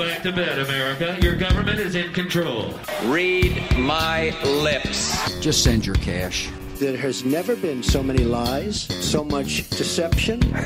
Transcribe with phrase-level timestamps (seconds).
[0.00, 1.18] Back to bed, America.
[1.20, 2.72] Your government is in control.
[3.04, 5.38] Read my lips.
[5.40, 6.48] Just send your cash.
[6.76, 10.40] There has never been so many lies, so much deception.
[10.40, 10.64] Doesn't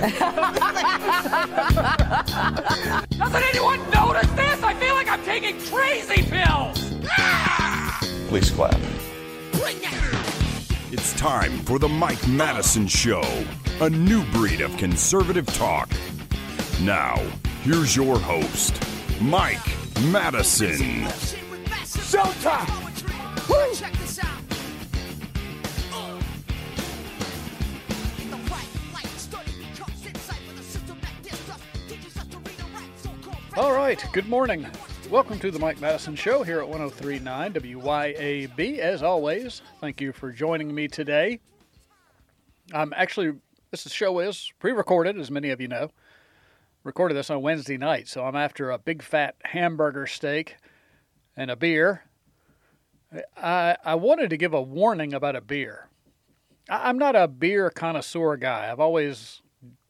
[3.19, 4.63] anyone notice this?
[4.63, 6.95] I feel like I'm taking crazy pills.
[7.19, 7.99] Ah!
[8.29, 8.79] Please clap.
[10.93, 13.25] It's time for the Mike Madison Show,
[13.81, 15.91] a new breed of conservative talk.
[16.83, 17.17] Now,
[17.65, 18.81] here's your host,
[19.25, 19.67] Mike
[20.11, 21.07] Madison.
[22.05, 22.69] Showtime.
[33.57, 34.67] All right, good morning.
[35.09, 38.79] Welcome to the Mike Madison Show here at 1039 WYAB.
[38.79, 41.41] As always, thank you for joining me today.
[42.75, 43.33] I'm actually,
[43.71, 45.89] this show is pre recorded, as many of you know.
[46.85, 50.57] Recorded this on Wednesday night, so I'm after a big fat hamburger steak
[51.35, 52.05] and a beer.
[53.35, 55.89] I, I wanted to give a warning about a beer.
[56.69, 58.71] I, I'm not a beer connoisseur guy.
[58.71, 59.41] I've always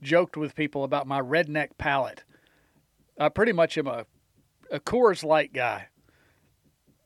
[0.03, 2.22] joked with people about my redneck palate.
[3.19, 4.06] I pretty much am a,
[4.70, 5.89] a Coors Light guy.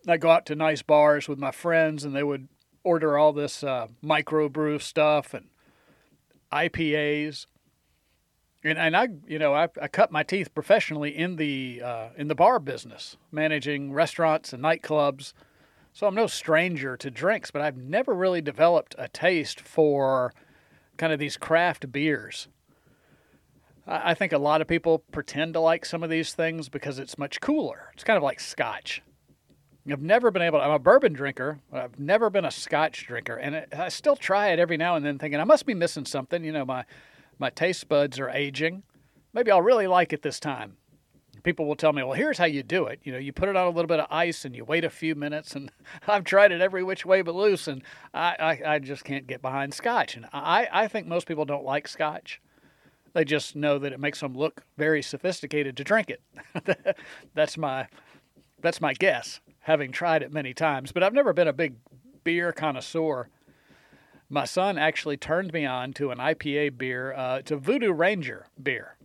[0.07, 2.49] I go out to nice bars with my friends, and they would
[2.85, 5.47] order all this uh, microbrew stuff and
[6.53, 7.47] IPAs.
[8.65, 12.29] And, and I, you know, I, I cut my teeth professionally in the uh, in
[12.29, 15.33] the bar business, managing restaurants and nightclubs.
[15.93, 20.33] So I'm no stranger to drinks, but I've never really developed a taste for
[20.97, 22.49] kind of these craft beers.
[23.87, 27.17] I think a lot of people pretend to like some of these things because it's
[27.17, 27.91] much cooler.
[27.95, 29.03] It's kind of like scotch.
[29.91, 33.37] I've never been able to, I'm a bourbon drinker, I've never been a scotch drinker.
[33.37, 36.05] And it, I still try it every now and then thinking I must be missing
[36.05, 36.45] something.
[36.45, 36.85] You know, my,
[37.39, 38.83] my taste buds are aging.
[39.33, 40.77] Maybe I'll really like it this time.
[41.45, 43.01] People will tell me, well, here's how you do it.
[43.05, 44.91] You know, you put it on a little bit of ice and you wait a
[44.91, 45.55] few minutes.
[45.55, 45.71] And
[46.09, 47.69] I've tried it every which way but loose.
[47.69, 50.17] And I, I, I just can't get behind scotch.
[50.17, 52.41] And I, I think most people don't like scotch.
[53.15, 56.97] They just know that it makes them look very sophisticated to drink it.
[57.35, 57.89] that's my
[58.61, 60.93] that's my guess, having tried it many times.
[60.93, 61.77] But I've never been a big
[62.25, 63.29] beer connoisseur.
[64.31, 67.13] My son actually turned me on to an IPA beer.
[67.15, 68.97] Uh, a Voodoo Ranger beer.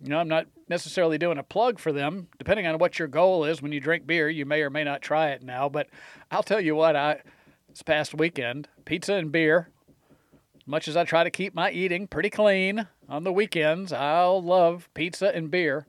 [0.00, 2.28] You know, I'm not necessarily doing a plug for them.
[2.38, 5.02] Depending on what your goal is when you drink beer, you may or may not
[5.02, 5.68] try it now.
[5.68, 5.88] But
[6.30, 7.20] I'll tell you what, I
[7.68, 9.70] this past weekend, pizza and beer
[10.68, 14.88] much as I try to keep my eating pretty clean on the weekends, I'll love
[14.92, 15.86] pizza and beer.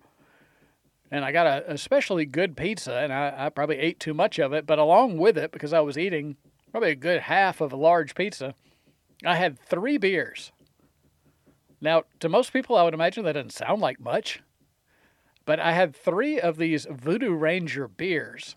[1.11, 4.53] And I got a especially good pizza, and I, I probably ate too much of
[4.53, 4.65] it.
[4.65, 6.37] But along with it, because I was eating
[6.71, 8.53] probably a good half of a large pizza,
[9.25, 10.51] I had three beers.
[11.81, 14.41] Now, to most people, I would imagine that doesn't sound like much.
[15.45, 18.55] But I had three of these Voodoo Ranger beers.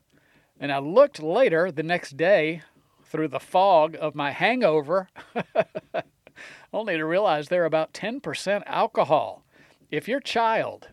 [0.61, 2.63] And I looked later the next day
[3.05, 5.09] through the fog of my hangover,
[6.73, 9.45] only to realize they're about 10% alcohol.
[9.91, 10.89] If your child,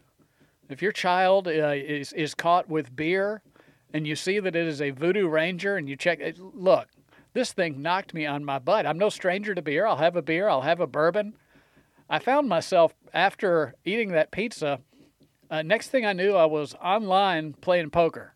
[0.69, 3.41] if your child uh, is, is caught with beer
[3.93, 6.87] and you see that it is a Voodoo Ranger and you check, look,
[7.33, 8.85] this thing knocked me on my butt.
[8.85, 9.85] I'm no stranger to beer.
[9.85, 11.35] I'll have a beer, I'll have a bourbon.
[12.09, 14.79] I found myself after eating that pizza,
[15.51, 18.33] uh, next thing I knew, I was online playing poker.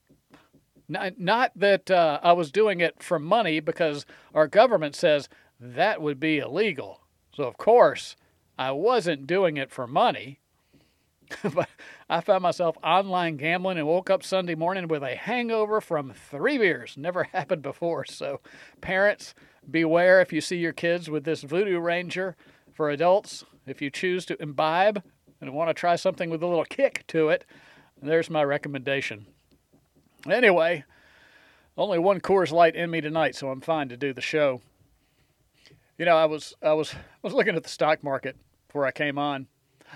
[0.88, 6.20] Not that uh, I was doing it for money because our government says that would
[6.20, 7.02] be illegal.
[7.34, 8.16] So, of course,
[8.60, 10.40] I wasn't doing it for money.
[11.54, 11.70] but
[12.14, 16.60] I found myself online gambling and woke up Sunday morning with a hangover from three
[16.60, 16.96] beers.
[16.96, 18.06] Never happened before.
[18.06, 18.40] So,
[18.82, 19.34] parents,
[19.72, 22.36] beware if you see your kids with this Voodoo Ranger.
[22.72, 25.02] For adults, if you choose to imbibe
[25.42, 27.46] and want to try something with a little kick to it,
[28.00, 29.26] there's my recommendation.
[30.30, 30.84] Anyway,
[31.76, 34.62] only one Coors Light in me tonight, so I'm fine to do the show.
[35.98, 38.38] You know, I was I was I was looking at the stock market
[38.68, 39.48] before I came on.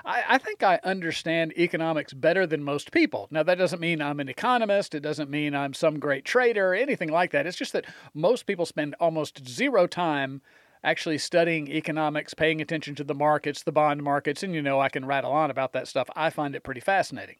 [0.05, 3.27] I, I think I understand economics better than most people.
[3.31, 4.95] Now, that doesn't mean I'm an economist.
[4.95, 7.45] It doesn't mean I'm some great trader anything like that.
[7.45, 10.41] It's just that most people spend almost zero time
[10.83, 14.89] actually studying economics, paying attention to the markets, the bond markets, and you know, I
[14.89, 16.09] can rattle on about that stuff.
[16.15, 17.37] I find it pretty fascinating.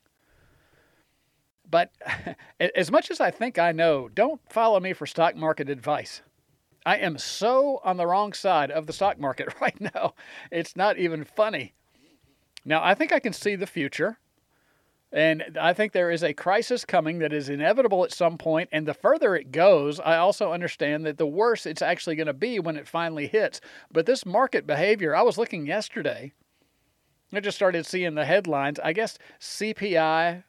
[1.70, 1.92] But
[2.76, 6.22] as much as I think I know, don't follow me for stock market advice.
[6.86, 10.14] I am so on the wrong side of the stock market right now.
[10.52, 11.74] It's not even funny.
[12.68, 14.19] Now, I think I can see the future.
[15.10, 18.68] And I think there is a crisis coming that is inevitable at some point.
[18.74, 22.34] And the further it goes, I also understand that the worse it's actually going to
[22.34, 23.62] be when it finally hits.
[23.90, 26.34] But this market behavior, I was looking yesterday.
[27.31, 28.80] I just started seeing the headlines.
[28.84, 30.44] I guess CPI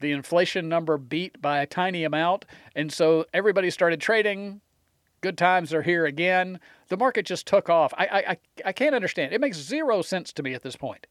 [0.00, 2.44] the inflation number beat by a tiny amount.
[2.74, 4.60] And so everybody started trading.
[5.20, 6.60] Good times are here again.
[6.88, 7.94] The market just took off.
[7.96, 9.32] I, I, I can't understand.
[9.32, 11.06] It makes zero sense to me at this point.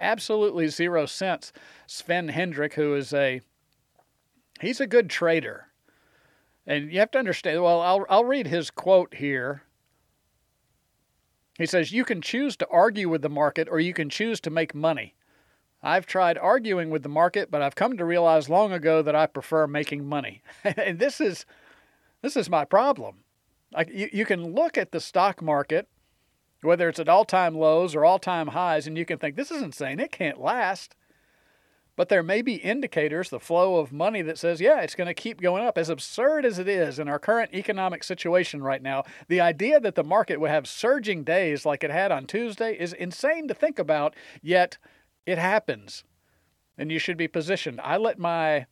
[0.00, 1.52] Absolutely zero sense.
[1.86, 3.40] Sven Henrich, who is a
[4.60, 5.66] he's a good trader.
[6.66, 9.62] And you have to understand, well, I'll, I'll read his quote here.
[11.58, 14.50] He says, You can choose to argue with the market or you can choose to
[14.50, 15.14] make money.
[15.82, 19.26] I've tried arguing with the market, but I've come to realize long ago that I
[19.26, 20.42] prefer making money.
[20.64, 21.46] and this is
[22.22, 23.24] this is my problem.
[23.72, 25.88] Like you, you can look at the stock market,
[26.62, 30.00] whether it's at all-time lows or all-time highs, and you can think this is insane.
[30.00, 30.94] It can't last.
[31.96, 35.12] But there may be indicators, the flow of money that says, yeah, it's going to
[35.12, 35.76] keep going up.
[35.76, 39.96] As absurd as it is in our current economic situation right now, the idea that
[39.96, 43.78] the market would have surging days like it had on Tuesday is insane to think
[43.78, 44.78] about, yet
[45.26, 46.04] it happens.
[46.78, 47.80] And you should be positioned.
[47.82, 48.66] I let my, I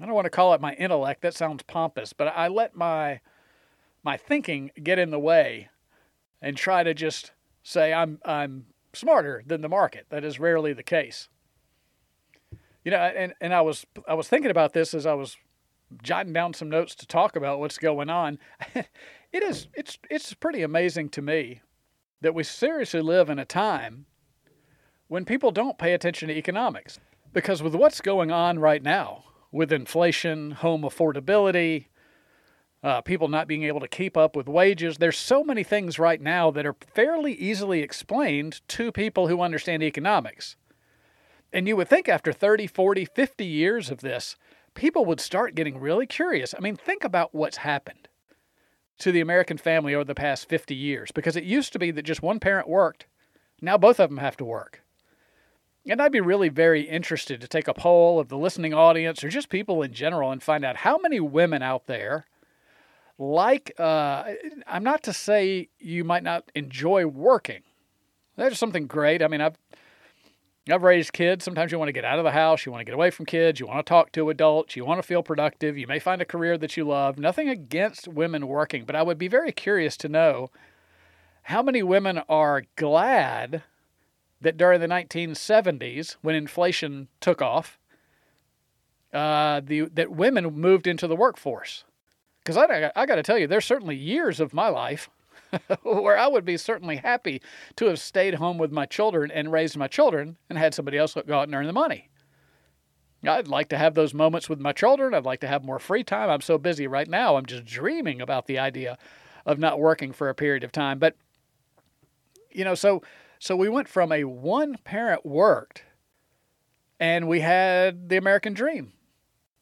[0.00, 3.20] don't want to call it my intellect, that sounds pompous, but I let my,
[4.02, 5.68] my thinking get in the way
[6.40, 7.32] and try to just
[7.62, 10.06] say I'm, I'm smarter than the market.
[10.10, 11.28] That is rarely the case.
[12.84, 15.36] You know, and, and I was I was thinking about this as I was
[16.02, 18.38] jotting down some notes to talk about what's going on.
[18.74, 21.60] it is it's it's pretty amazing to me
[22.20, 24.06] that we seriously live in a time
[25.08, 26.98] when people don't pay attention to economics.
[27.32, 31.86] Because with what's going on right now, with inflation, home affordability,
[32.82, 36.20] uh, people not being able to keep up with wages, there's so many things right
[36.20, 40.56] now that are fairly easily explained to people who understand economics.
[41.52, 44.36] And you would think after 30, 40, 50 years of this,
[44.74, 46.54] people would start getting really curious.
[46.56, 48.08] I mean, think about what's happened
[48.98, 52.02] to the American family over the past 50 years because it used to be that
[52.02, 53.06] just one parent worked.
[53.60, 54.82] Now both of them have to work.
[55.86, 59.28] And I'd be really very interested to take a poll of the listening audience or
[59.28, 62.26] just people in general and find out how many women out there
[63.18, 64.24] like, uh,
[64.66, 67.62] I'm not to say you might not enjoy working.
[68.36, 69.22] There's something great.
[69.22, 69.56] I mean, I've
[70.70, 71.44] I've raised kids.
[71.44, 73.26] Sometimes you want to get out of the house, you want to get away from
[73.26, 76.20] kids, you want to talk to adults, you want to feel productive, you may find
[76.20, 77.18] a career that you love.
[77.18, 80.50] Nothing against women working, but I would be very curious to know
[81.44, 83.62] how many women are glad
[84.40, 87.78] that during the 1970s, when inflation took off,
[89.12, 91.84] uh, the that women moved into the workforce.
[92.48, 95.10] Because I, I got to tell you, there's certainly years of my life
[95.82, 97.42] where I would be certainly happy
[97.76, 101.12] to have stayed home with my children and raised my children and had somebody else
[101.26, 102.08] go out and earn the money.
[103.22, 105.12] I'd like to have those moments with my children.
[105.12, 106.30] I'd like to have more free time.
[106.30, 107.36] I'm so busy right now.
[107.36, 108.96] I'm just dreaming about the idea
[109.44, 110.98] of not working for a period of time.
[110.98, 111.16] But
[112.50, 113.02] you know, so
[113.38, 115.82] so we went from a one parent worked
[116.98, 118.94] and we had the American dream.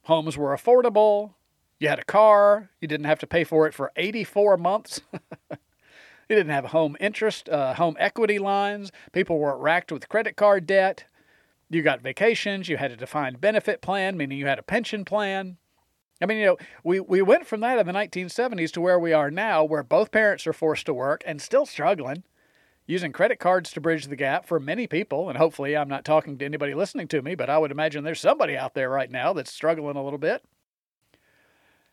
[0.02, 1.32] Homes were affordable.
[1.78, 2.70] You had a car.
[2.80, 5.00] You didn't have to pay for it for 84 months.
[6.28, 8.90] You didn't have home interest, uh, home equity lines.
[9.12, 11.04] People weren't racked with credit card debt.
[11.70, 12.68] You got vacations.
[12.68, 15.56] You had a defined benefit plan, meaning you had a pension plan.
[16.20, 19.12] I mean, you know, we, we went from that in the 1970s to where we
[19.12, 22.24] are now, where both parents are forced to work and still struggling,
[22.86, 25.28] using credit cards to bridge the gap for many people.
[25.28, 28.20] And hopefully, I'm not talking to anybody listening to me, but I would imagine there's
[28.20, 30.42] somebody out there right now that's struggling a little bit.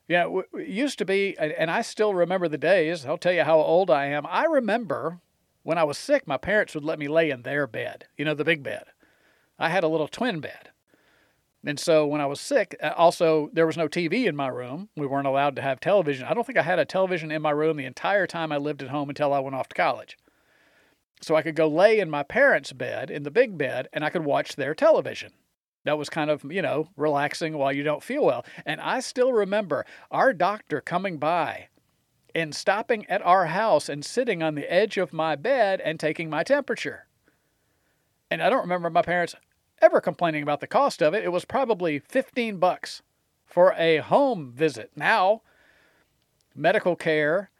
[0.09, 3.05] Know, it used to be, and I still remember the days.
[3.05, 4.25] I'll tell you how old I am.
[4.27, 5.21] I remember
[5.63, 8.33] when I was sick, my parents would let me lay in their bed, you know,
[8.33, 8.83] the big bed.
[9.57, 10.69] I had a little twin bed.
[11.65, 14.89] And so when I was sick, uh, also, there was no TV in my room.
[14.97, 16.25] We weren't allowed to have television.
[16.25, 18.83] I don't think I had a television in my room the entire time I lived
[18.83, 20.17] at home until I went off to college.
[21.21, 24.09] So I could go lay in my parents' bed, in the big bed, and I
[24.09, 25.31] could watch their television
[25.85, 28.45] that was kind of, you know, relaxing while you don't feel well.
[28.65, 31.67] And I still remember our doctor coming by
[32.33, 36.29] and stopping at our house and sitting on the edge of my bed and taking
[36.29, 37.07] my temperature.
[38.31, 39.35] And I don't remember my parents
[39.81, 41.23] ever complaining about the cost of it.
[41.23, 43.01] It was probably 15 bucks
[43.45, 44.91] for a home visit.
[44.95, 45.41] Now,
[46.55, 47.51] medical care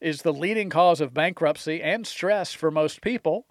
[0.00, 3.46] is the leading cause of bankruptcy and stress for most people.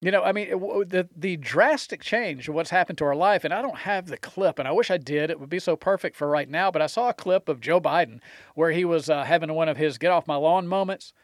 [0.00, 3.54] You know, I mean, the the drastic change of what's happened to our life, and
[3.54, 5.30] I don't have the clip, and I wish I did.
[5.30, 6.70] It would be so perfect for right now.
[6.70, 8.20] But I saw a clip of Joe Biden
[8.54, 11.14] where he was uh, having one of his "get off my lawn" moments,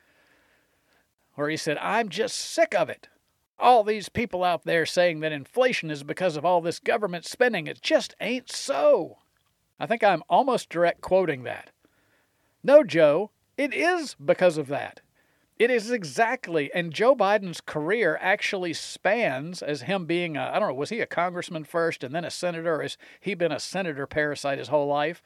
[1.34, 3.08] where he said, "I'm just sick of it.
[3.58, 7.66] All these people out there saying that inflation is because of all this government spending.
[7.66, 9.18] It just ain't so."
[9.78, 11.72] I think I'm almost direct quoting that.
[12.62, 15.00] No, Joe, it is because of that.
[15.62, 20.74] It is exactly, and Joe Biden's career actually spans as him being, I don't know,
[20.74, 22.80] was he a congressman first and then a senator?
[22.80, 25.22] Or has he been a senator parasite his whole life?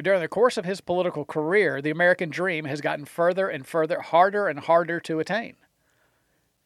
[0.00, 4.02] During the course of his political career, the American dream has gotten further and further,
[4.02, 5.56] harder and harder to attain.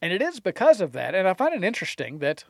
[0.03, 1.15] And it is because of that.
[1.15, 2.45] And I find it interesting that,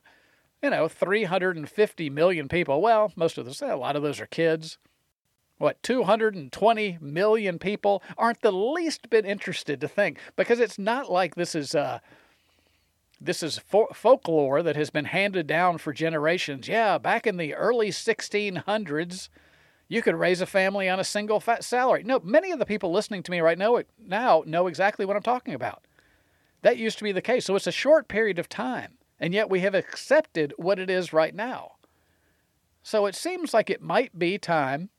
[0.61, 4.79] you know, 350 million people, well, most of those, a lot of those are kids.
[5.63, 11.37] What, 220 million people aren't the least bit interested to think because it's not like
[11.37, 12.01] this is, uh,
[13.21, 16.67] this is fo- folklore that has been handed down for generations.
[16.67, 19.29] Yeah, back in the early 1600s,
[19.87, 22.03] you could raise a family on a single fat salary.
[22.03, 25.23] No, many of the people listening to me right now now know exactly what I'm
[25.23, 25.85] talking about.
[26.63, 27.45] That used to be the case.
[27.45, 31.13] So it's a short period of time, and yet we have accepted what it is
[31.13, 31.75] right now.
[32.83, 34.91] So it seems like it might be time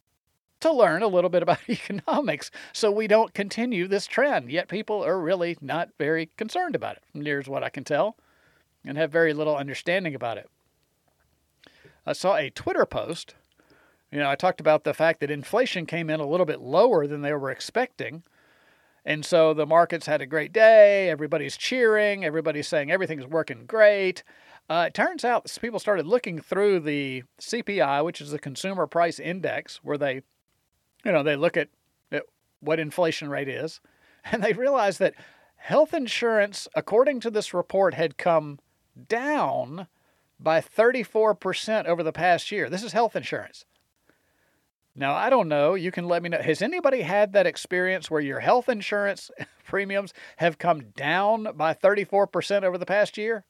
[0.63, 4.51] to learn a little bit about economics so we don't continue this trend.
[4.51, 8.17] Yet people are really not very concerned about it, here's what I can tell,
[8.84, 10.50] and have very little understanding about it.
[12.05, 13.36] I saw a Twitter post
[14.13, 17.08] you know, I talked about the fact that inflation came in a little bit lower
[17.08, 18.22] than they were expecting.
[19.03, 21.10] And so the markets had a great day.
[21.10, 22.24] Everybody's cheering.
[22.24, 24.22] Everybody's saying everything's working great.
[24.70, 29.20] Uh, it turns out people started looking through the CPI, which is the Consumer Price
[29.20, 30.22] Index, where they,
[31.03, 31.69] you know, they look at,
[32.12, 32.24] at
[32.60, 33.79] what inflation rate is,
[34.31, 35.15] and they realize that
[35.55, 38.60] health insurance, according to this report, had come
[39.07, 39.88] down
[40.39, 42.69] by 34% over the past year.
[42.69, 43.65] This is health insurance.
[44.95, 45.74] Now, I don't know.
[45.74, 46.41] You can let me know.
[46.41, 49.31] Has anybody had that experience where your health insurance
[49.65, 53.43] premiums have come down by 34% over the past year?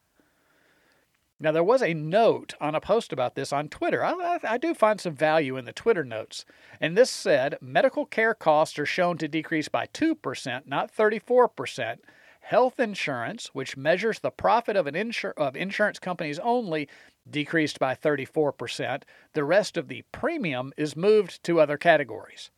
[1.44, 4.02] Now, there was a note on a post about this on Twitter.
[4.02, 6.46] I, I, do find some value in the Twitter notes.
[6.80, 11.98] And this said medical care costs are shown to decrease by 2%, not 34%.
[12.40, 16.88] Health insurance, which measures the profit of, an insur- of insurance companies only,
[17.30, 19.04] decreased by 34%.
[19.34, 22.52] The rest of the premium is moved to other categories.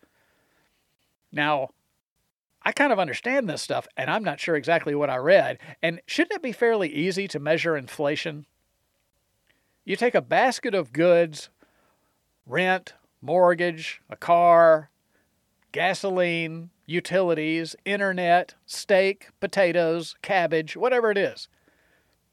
[1.32, 1.70] Now,
[2.62, 5.58] I kind of understand this stuff, and I'm not sure exactly what I read.
[5.82, 8.46] And shouldn't it be fairly easy to measure inflation?
[9.86, 11.50] You take a basket of goods,
[12.48, 14.90] rent, mortgage, a car,
[15.72, 21.48] gasoline, utilities, internet, steak, potatoes, cabbage, whatever it is.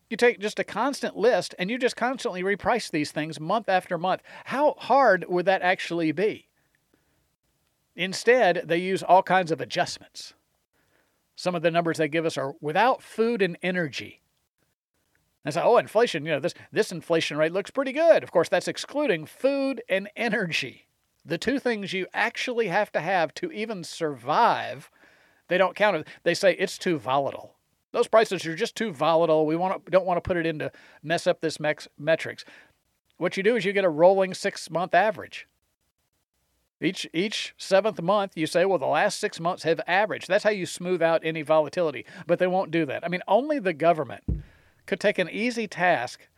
[0.08, 3.98] You take just a constant list and you just constantly reprice these things month after
[3.98, 4.22] month.
[4.46, 6.48] How hard would that actually be?
[7.94, 10.32] Instead, they use all kinds of adjustments.
[11.36, 14.21] Some of the numbers they give us are without food and energy.
[15.44, 18.22] And so, oh, inflation, you know, this, this inflation rate looks pretty good.
[18.22, 20.86] Of course, that's excluding food and energy.
[21.24, 24.90] The two things you actually have to have to even survive,
[25.48, 26.06] they don't count it.
[26.22, 27.56] They say it's too volatile.
[27.92, 29.44] Those prices are just too volatile.
[29.46, 30.72] We want to, don't want to put it in to
[31.02, 32.44] mess up this mex- metrics.
[33.18, 35.46] What you do is you get a rolling six month average.
[36.80, 40.26] Each each seventh month, you say, well, the last six months have averaged.
[40.26, 42.04] That's how you smooth out any volatility.
[42.26, 43.04] But they won't do that.
[43.04, 44.24] I mean, only the government
[44.86, 46.28] could take an easy task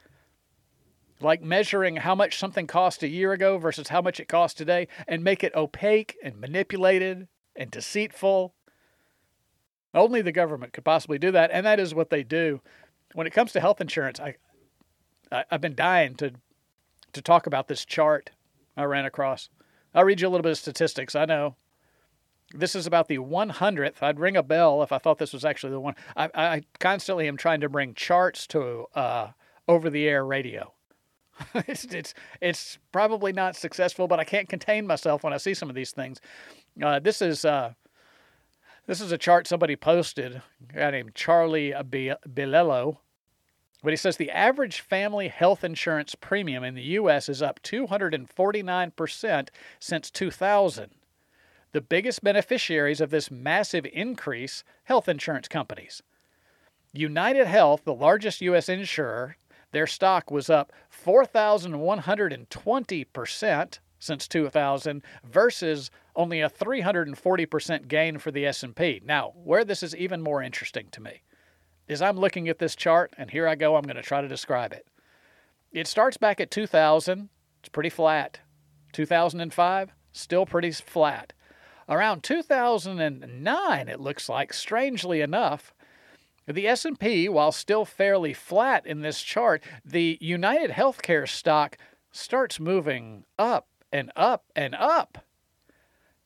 [1.21, 4.89] like measuring how much something cost a year ago versus how much it costs today
[5.07, 8.55] and make it opaque and manipulated and deceitful
[9.95, 12.61] only the government could possibly do that, and that is what they do.
[13.15, 14.35] When it comes to health insurance, I,
[15.31, 16.33] I have been dying to
[17.13, 18.33] to talk about this chart
[18.77, 19.49] I ran across.
[19.95, 21.15] I'll read you a little bit of statistics.
[21.15, 21.55] I know
[22.55, 24.03] this is about the 100th.
[24.03, 25.95] I'd ring a bell if I thought this was actually the one.
[26.17, 29.29] I, I constantly am trying to bring charts to uh,
[29.67, 30.73] over the air radio.
[31.55, 35.69] it's, it's it's probably not successful, but I can't contain myself when I see some
[35.69, 36.21] of these things.
[36.81, 37.73] Uh, this is uh,
[38.87, 42.99] this is a chart somebody posted, a guy named Charlie Bilello.
[43.83, 47.29] But he says the average family health insurance premium in the U.S.
[47.29, 50.91] is up 249% since 2000.
[51.75, 56.05] The biggest beneficiaries of this massive increase, health insurance companies.
[56.93, 58.69] United Health, the largest U.S.
[58.69, 59.37] insurer,
[59.73, 60.73] their stock was up
[61.05, 69.03] 4,120% since 2000 versus only a 340% gain for the S&P.
[69.05, 71.23] Now, where this is even more interesting to me
[71.89, 74.29] is I'm looking at this chart and here I go, I'm going to try to
[74.29, 74.87] describe it.
[75.73, 78.39] It starts back at 2000, it's pretty flat.
[78.93, 81.33] 2005, still pretty flat.
[81.89, 85.75] Around 2009, it looks like, strangely enough,
[86.47, 91.79] the S&P, while still fairly flat in this chart, the United Healthcare stock
[92.13, 95.25] starts moving up and up and up.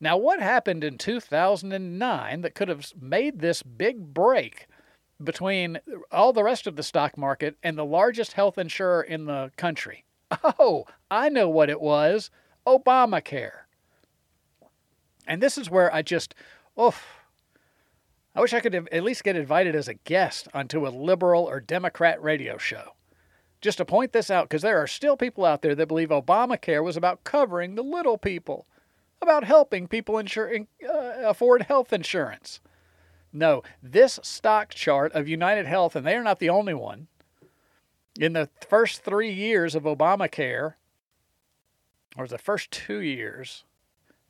[0.00, 4.66] Now, what happened in 2009 that could have made this big break
[5.22, 5.80] between
[6.12, 10.04] all the rest of the stock market and the largest health insurer in the country?
[10.58, 12.30] Oh, I know what it was
[12.66, 13.67] Obamacare.
[15.28, 16.34] And this is where I just,
[16.80, 17.06] oof.
[18.34, 21.60] I wish I could at least get invited as a guest onto a liberal or
[21.60, 22.94] Democrat radio show.
[23.60, 26.82] Just to point this out, because there are still people out there that believe Obamacare
[26.82, 28.66] was about covering the little people
[29.20, 32.60] about helping people insure, uh, afford health insurance.
[33.32, 37.08] No, this stock chart of United Health, and they are not the only one,
[38.18, 40.74] in the first three years of Obamacare,
[42.16, 43.64] or the first two years,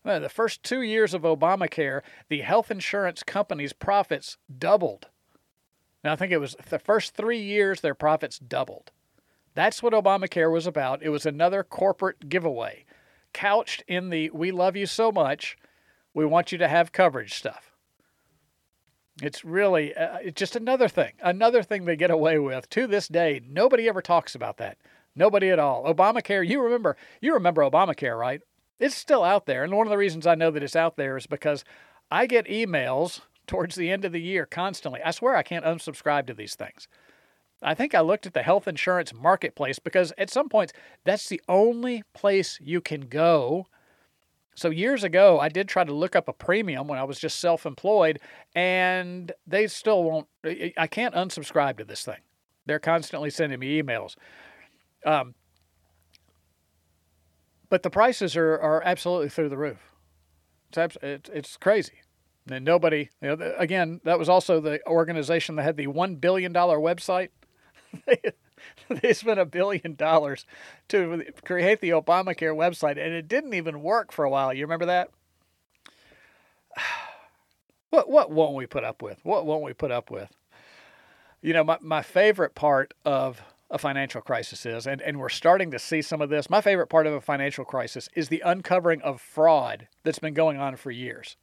[0.05, 5.09] well, the first two years of Obamacare, the health insurance companies' profits doubled.
[6.05, 8.93] Now, I think it was the first three years their profits doubled.
[9.55, 11.03] That's what Obamacare was about.
[11.03, 12.85] It was another corporate giveaway
[13.33, 15.57] couched in the we love you so much,
[16.15, 17.73] we want you to have coverage stuff.
[19.23, 22.69] It's really uh, it's just another thing, another thing they get away with.
[22.71, 24.79] To this day, nobody ever talks about that.
[25.15, 25.93] Nobody at all.
[25.93, 28.41] Obamacare, you remember, you remember Obamacare, right?
[28.79, 29.65] It's still out there.
[29.65, 31.65] And one of the reasons I know that it's out there is because
[32.11, 35.01] I get emails towards the end of the year constantly.
[35.03, 36.87] I swear I can't unsubscribe to these things.
[37.63, 40.73] I think I looked at the health insurance marketplace because at some points
[41.05, 43.67] that's the only place you can go.
[44.55, 47.39] So years ago, I did try to look up a premium when I was just
[47.39, 48.19] self-employed,
[48.57, 50.27] and they still won't.
[50.77, 52.19] I can't unsubscribe to this thing.
[52.67, 54.17] They're constantly sending me emails.
[55.07, 55.35] Um,
[57.69, 59.93] but the prices are, are absolutely through the roof.
[60.75, 62.01] It's, it's, it's crazy.
[62.51, 66.53] And nobody, you know, again, that was also the organization that had the $1 billion
[66.53, 67.29] website
[69.03, 70.45] they, spent a billion dollars
[70.89, 74.53] to create the Obamacare website, and it didn't even work for a while.
[74.53, 75.11] You remember that?
[77.91, 79.19] What what won't we put up with?
[79.23, 80.29] What won't we put up with?
[81.41, 85.71] You know, my, my favorite part of a financial crisis is, and, and we're starting
[85.71, 86.49] to see some of this.
[86.49, 90.59] My favorite part of a financial crisis is the uncovering of fraud that's been going
[90.59, 91.37] on for years.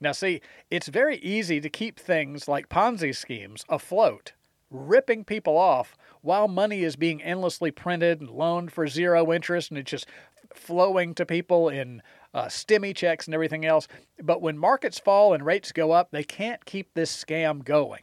[0.00, 4.32] Now, see, it's very easy to keep things like Ponzi schemes afloat
[4.70, 9.78] ripping people off while money is being endlessly printed and loaned for zero interest and
[9.78, 10.06] it's just
[10.52, 13.86] flowing to people in uh, stimmy checks and everything else.
[14.22, 18.02] But when markets fall and rates go up, they can't keep this scam going.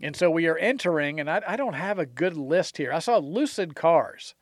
[0.00, 2.92] And so we are entering, and I, I don't have a good list here.
[2.92, 4.34] I saw Lucid Cars.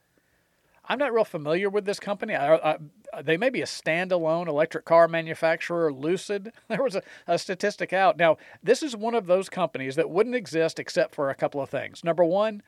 [0.89, 2.35] I'm not real familiar with this company.
[2.35, 2.79] I, I,
[3.23, 6.53] they may be a standalone electric car manufacturer, Lucid.
[6.69, 8.17] There was a, a statistic out.
[8.17, 11.71] Now, this is one of those companies that wouldn't exist except for a couple of
[11.71, 12.05] things.
[12.05, 12.63] Number one,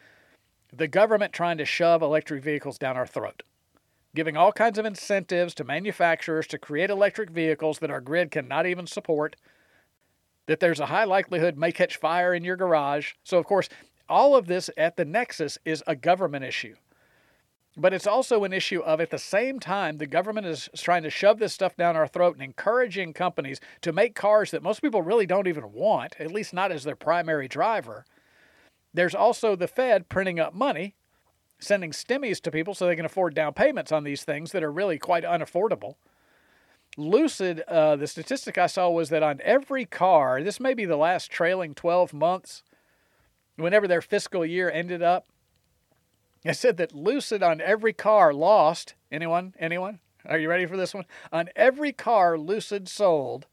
[0.72, 3.42] the government trying to shove electric vehicles down our throat,
[4.14, 8.66] giving all kinds of incentives to manufacturers to create electric vehicles that our grid cannot
[8.66, 9.37] even support,
[10.48, 13.12] that there's a high likelihood may catch fire in your garage.
[13.22, 13.68] So, of course,
[14.08, 16.74] all of this at the nexus is a government issue.
[17.76, 21.11] But it's also an issue of at the same time, the government is trying to
[21.11, 25.02] shove this stuff down our throat and encouraging companies to make cars that most people
[25.02, 28.06] really don't even want, at least not as their primary driver.
[28.94, 30.96] There's also the Fed printing up money,
[31.61, 34.72] sending stimmies to people so they can afford down payments on these things that are
[34.72, 35.96] really quite unaffordable.
[36.98, 40.96] Lucid, uh, the statistic I saw was that on every car, this may be the
[40.96, 42.64] last trailing 12 months,
[43.54, 45.26] whenever their fiscal year ended up,
[46.44, 48.94] I said that Lucid on every car lost.
[49.12, 49.54] Anyone?
[49.61, 50.00] Anyone?
[50.26, 51.04] Are you ready for this one?
[51.32, 53.46] On every car Lucid sold,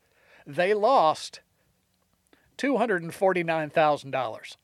[0.48, 1.42] they lost
[2.58, 4.58] $249,000.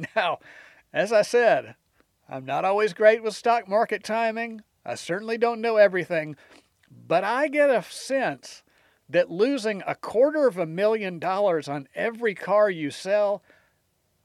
[0.14, 0.38] now,
[0.92, 1.74] as I said,
[2.28, 4.62] I'm not always great with stock market timing.
[4.84, 6.36] I certainly don't know everything,
[6.90, 8.62] but I get a sense
[9.08, 13.42] that losing a quarter of a million dollars on every car you sell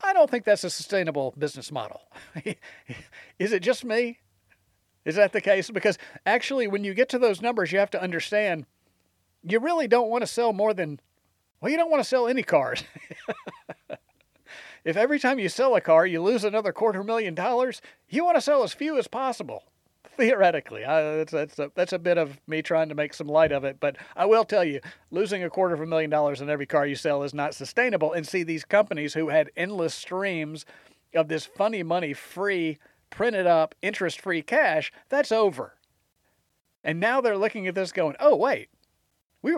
[0.04, 2.02] I don't think that's a sustainable business model.
[3.40, 4.20] Is it just me?
[5.06, 5.70] Is that the case?
[5.70, 8.66] Because actually, when you get to those numbers, you have to understand
[9.44, 11.00] you really don't want to sell more than,
[11.62, 12.84] well, you don't want to sell any cars.
[14.86, 18.36] if every time you sell a car, you lose another quarter million dollars, you want
[18.36, 19.64] to sell as few as possible
[20.18, 20.86] theoretically.
[20.86, 23.64] I, that's, that's, a, that's a bit of me trying to make some light of
[23.64, 23.80] it.
[23.80, 24.80] But I will tell you,
[25.12, 28.14] losing a quarter of a million dollars in every car you sell is not sustainable.
[28.14, 30.66] And see, these companies who had endless streams
[31.16, 32.78] of this funny money free,
[33.10, 35.76] printed up, interest free cash, that's over.
[36.84, 38.70] And now they're looking at this going, oh, wait,
[39.42, 39.56] we,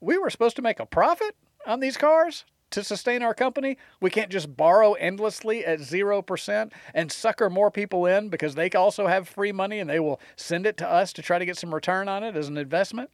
[0.00, 2.44] we were supposed to make a profit on these cars?
[2.70, 3.78] To sustain our company.
[4.00, 9.06] We can't just borrow endlessly at 0% and sucker more people in because they also
[9.06, 11.74] have free money and they will send it to us to try to get some
[11.74, 13.10] return on it as an investment.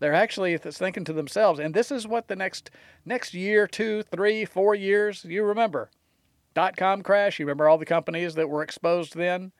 [0.00, 2.70] They're actually thinking to themselves, and this is what the next
[3.04, 5.24] next year, two, three, four years.
[5.24, 5.90] You remember,
[6.54, 7.38] dot com crash.
[7.40, 9.52] You remember all the companies that were exposed then.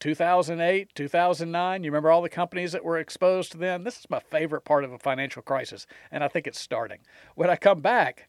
[0.00, 1.84] 2008, 2009.
[1.84, 3.84] You remember all the companies that were exposed then?
[3.84, 7.00] This is my favorite part of a financial crisis, and I think it's starting.
[7.34, 8.28] When I come back,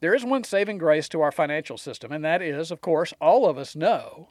[0.00, 3.46] there is one saving grace to our financial system, and that is, of course, all
[3.46, 4.30] of us know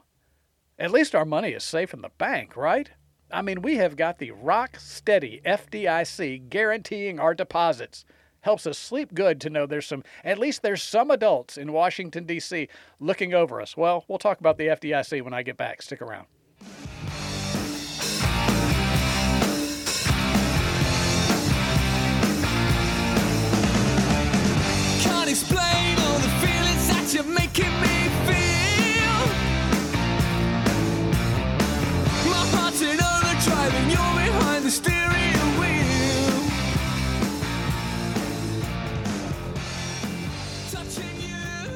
[0.78, 2.90] at least our money is safe in the bank, right?
[3.30, 8.04] I mean, we have got the rock steady FDIC guaranteeing our deposits.
[8.42, 12.24] Helps us sleep good to know there's some, at least there's some adults in Washington,
[12.24, 12.68] D.C.
[13.00, 13.76] looking over us.
[13.76, 15.82] Well, we'll talk about the FDIC when I get back.
[15.82, 16.26] Stick around.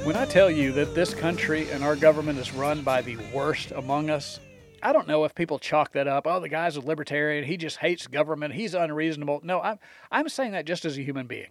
[0.05, 3.71] When I tell you that this country and our government is run by the worst
[3.71, 4.41] among us,
[4.83, 6.27] I don't know if people chalk that up.
[6.27, 7.45] Oh, the guy's a libertarian.
[7.45, 8.55] He just hates government.
[8.55, 9.43] He's unreasonable.
[9.45, 9.79] No, I'm,
[10.11, 11.51] I'm saying that just as a human being.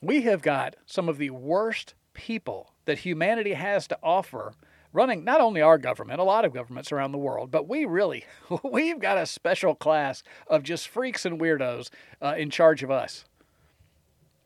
[0.00, 4.54] We have got some of the worst people that humanity has to offer
[4.94, 8.24] running not only our government, a lot of governments around the world, but we really,
[8.64, 11.90] we've got a special class of just freaks and weirdos
[12.22, 13.26] uh, in charge of us.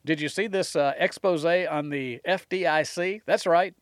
[0.04, 3.22] Did you see this uh, expose on the FDIC?
[3.26, 3.74] That's right.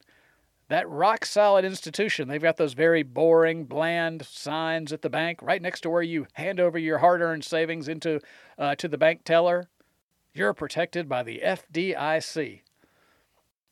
[0.68, 2.28] That rock solid institution.
[2.28, 6.26] They've got those very boring, bland signs at the bank right next to where you
[6.34, 8.20] hand over your hard earned savings into
[8.58, 9.68] uh, to the bank teller.
[10.34, 12.60] You're protected by the FDIC.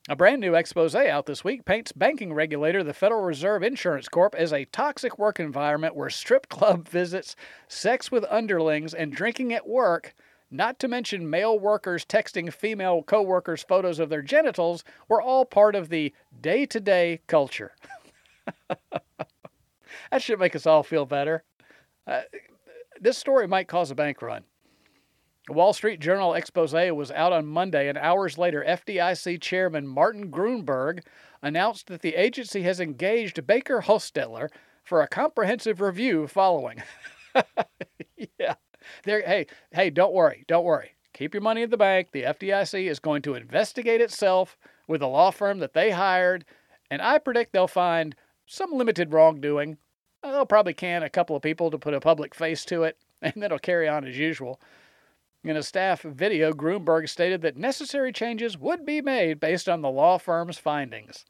[0.08, 4.36] A brand new expose out this week paints banking regulator, the Federal Reserve Insurance Corp,
[4.36, 7.34] as a toxic work environment where strip club visits,
[7.66, 10.14] sex with underlings, and drinking at work,
[10.50, 15.74] not to mention male workers texting female coworkers photos of their genitals, were all part
[15.74, 17.72] of the day to day culture.
[18.68, 21.42] that should make us all feel better.
[22.06, 22.22] Uh,
[23.00, 24.44] this story might cause a bank run.
[25.48, 30.28] A Wall Street Journal expose was out on Monday, and hours later, FDIC Chairman Martin
[30.30, 31.04] Gruenberg
[31.40, 34.48] announced that the agency has engaged Baker Hostetler
[34.82, 36.82] for a comprehensive review following.
[38.38, 38.54] yeah.
[39.04, 40.92] Hey, hey, don't worry, don't worry.
[41.12, 42.08] Keep your money at the bank.
[42.12, 46.44] The FDIC is going to investigate itself with a law firm that they hired,
[46.90, 48.14] and I predict they'll find
[48.46, 49.78] some limited wrongdoing.
[50.22, 52.98] Uh, they'll probably can a couple of people to put a public face to it,
[53.22, 54.60] and then it'll carry on as usual.
[55.42, 59.90] In a staff video, Gruenberg stated that necessary changes would be made based on the
[59.90, 61.24] law firm's findings.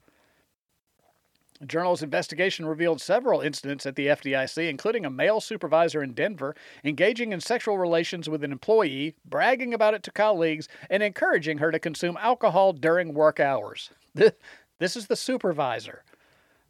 [1.59, 6.55] The journal's investigation revealed several incidents at the FDIC, including a male supervisor in Denver
[6.83, 11.71] engaging in sexual relations with an employee, bragging about it to colleagues, and encouraging her
[11.71, 13.89] to consume alcohol during work hours.
[14.79, 16.03] This is the supervisor.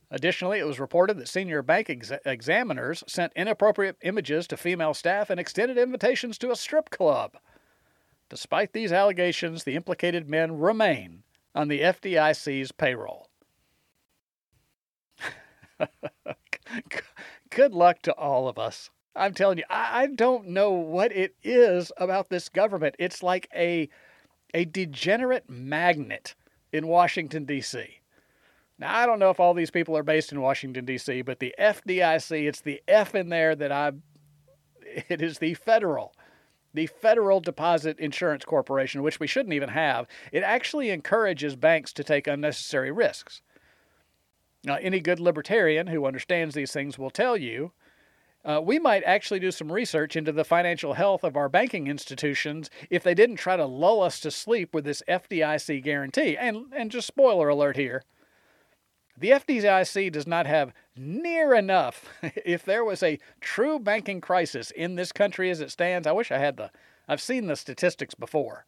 [0.09, 5.29] Additionally, it was reported that senior bank ex- examiners sent inappropriate images to female staff
[5.29, 7.35] and extended invitations to a strip club.
[8.29, 11.23] Despite these allegations, the implicated men remain
[11.53, 13.27] on the FDIC's payroll.
[17.49, 18.89] Good luck to all of us.
[19.15, 22.95] I'm telling you, I, I don't know what it is about this government.
[22.99, 23.89] It's like a
[24.53, 26.35] a degenerate magnet
[26.71, 27.99] in Washington D.C.
[28.79, 31.53] Now I don't know if all these people are based in Washington D.C., but the
[31.59, 33.91] FDIC, it's the F in there that I.
[35.09, 36.13] It is the federal,
[36.73, 40.07] the Federal Deposit Insurance Corporation, which we shouldn't even have.
[40.31, 43.41] It actually encourages banks to take unnecessary risks.
[44.67, 47.71] Now, any good libertarian who understands these things will tell you
[48.43, 52.69] uh, we might actually do some research into the financial health of our banking institutions
[52.89, 56.35] if they didn't try to lull us to sleep with this FDIC guarantee.
[56.37, 58.03] And, and just spoiler alert here
[59.19, 62.05] the FDIC does not have near enough.
[62.21, 66.31] if there was a true banking crisis in this country as it stands, I wish
[66.31, 66.71] I had the.
[67.07, 68.65] I've seen the statistics before.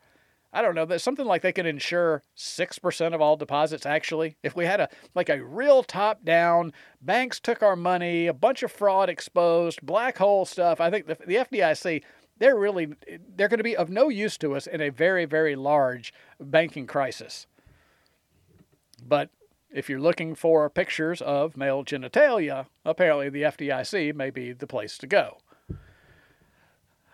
[0.52, 4.38] I don't know, there's something like they can insure 6% of all deposits actually.
[4.42, 8.64] If we had a like a real top down, banks took our money, a bunch
[8.64, 12.04] of fraud exposed, black hole stuff, I think the, the FDIC
[12.40, 12.88] they're really
[13.36, 16.88] they're going to be of no use to us in a very very large banking
[16.88, 17.46] crisis.
[19.06, 19.30] But
[19.72, 24.98] if you're looking for pictures of male genitalia, apparently the FDIC may be the place
[24.98, 25.38] to go.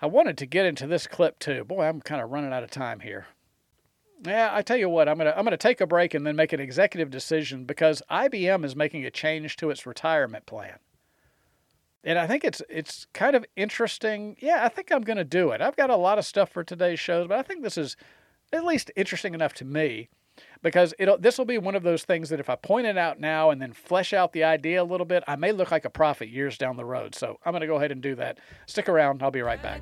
[0.05, 1.63] I wanted to get into this clip too.
[1.63, 3.25] Boy, I'm kind of running out of time here.
[4.23, 6.53] Yeah, I tell you what, I'm gonna I'm gonna take a break and then make
[6.53, 10.77] an executive decision because IBM is making a change to its retirement plan.
[12.03, 14.37] and I think it's it's kind of interesting.
[14.39, 15.59] Yeah, I think I'm to do it.
[15.59, 17.97] I've got a lot of stuff for today's shows, but I think this is
[18.53, 20.09] at least interesting enough to me
[20.61, 23.19] because it'll this will be one of those things that if I point it out
[23.19, 25.89] now and then flesh out the idea a little bit, I may look like a
[25.89, 27.15] prophet years down the road.
[27.15, 28.39] So I'm going to go ahead and do that.
[28.65, 29.23] Stick around.
[29.23, 29.81] I'll be right back.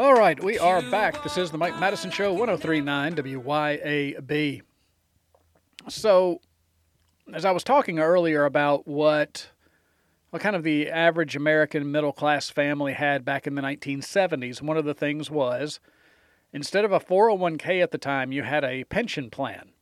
[0.00, 1.22] All right, we are back.
[1.22, 4.62] This is the Mike Madison Show, 1039 WYAB.
[5.90, 6.40] So,
[7.34, 9.50] as I was talking earlier about what
[10.30, 14.78] what kind of the average American middle class family had back in the 1970s, one
[14.78, 15.80] of the things was
[16.50, 19.72] instead of a 401k at the time, you had a pension plan.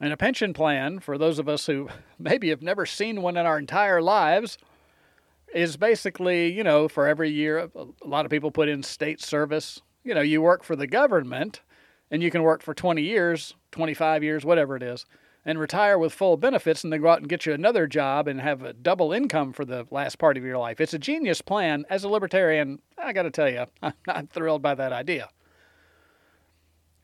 [0.00, 3.44] And a pension plan, for those of us who maybe have never seen one in
[3.44, 4.56] our entire lives,
[5.54, 9.80] is basically, you know, for every year, a lot of people put in state service.
[10.04, 11.60] You know, you work for the government
[12.10, 15.06] and you can work for 20 years, 25 years, whatever it is,
[15.44, 18.40] and retire with full benefits and then go out and get you another job and
[18.40, 20.80] have a double income for the last part of your life.
[20.80, 21.84] It's a genius plan.
[21.88, 25.28] As a libertarian, I got to tell you, I'm not thrilled by that idea.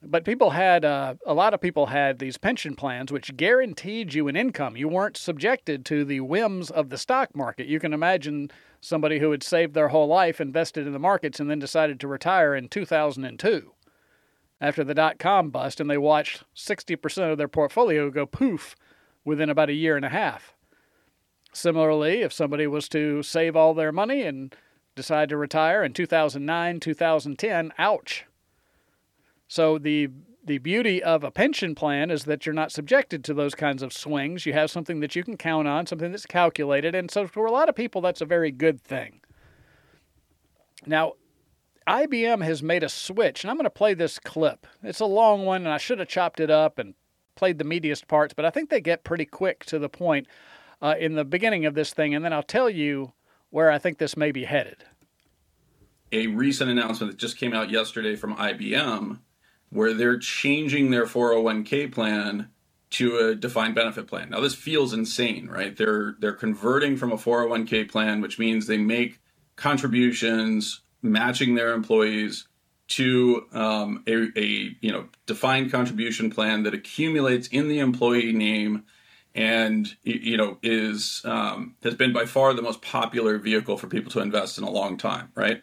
[0.00, 4.28] But people had, uh, a lot of people had these pension plans which guaranteed you
[4.28, 4.76] an income.
[4.76, 7.66] You weren't subjected to the whims of the stock market.
[7.66, 11.50] You can imagine somebody who had saved their whole life, invested in the markets, and
[11.50, 13.72] then decided to retire in 2002
[14.60, 18.76] after the dot com bust, and they watched 60% of their portfolio go poof
[19.24, 20.54] within about a year and a half.
[21.52, 24.54] Similarly, if somebody was to save all their money and
[24.94, 28.24] decide to retire in 2009, 2010, ouch.
[29.48, 30.10] So the
[30.44, 33.92] the beauty of a pension plan is that you're not subjected to those kinds of
[33.92, 34.46] swings.
[34.46, 37.50] You have something that you can count on, something that's calculated, and so for a
[37.50, 39.20] lot of people that's a very good thing.
[40.86, 41.14] Now,
[41.86, 44.66] IBM has made a switch, and I'm going to play this clip.
[44.82, 46.94] It's a long one, and I should have chopped it up and
[47.34, 50.26] played the meatiest parts, but I think they get pretty quick to the point
[50.80, 53.12] uh, in the beginning of this thing, and then I'll tell you
[53.50, 54.84] where I think this may be headed.
[56.12, 59.18] a recent announcement that just came out yesterday from IBM
[59.70, 62.50] where they're changing their 401k plan
[62.90, 64.30] to a defined benefit plan.
[64.30, 65.76] Now this feels insane, right?
[65.76, 69.20] They're they're converting from a 401k plan which means they make
[69.56, 72.48] contributions matching their employees
[72.88, 78.84] to um, a, a you know defined contribution plan that accumulates in the employee name
[79.34, 84.10] and you know is um, has been by far the most popular vehicle for people
[84.10, 85.62] to invest in a long time, right?